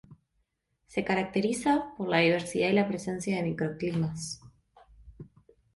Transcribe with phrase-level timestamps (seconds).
[0.87, 4.41] Se caracteriza por la diversidad y la presencia de microclimas.